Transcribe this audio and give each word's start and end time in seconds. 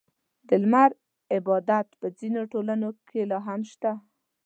•د 0.47 0.49
لمر 0.61 0.91
عبادت 1.35 1.87
په 1.99 2.07
ځینو 2.19 2.41
ټولنو 2.51 2.89
کې 3.07 3.21
لا 3.29 3.39
هم 3.47 3.61
شته. 3.71 3.91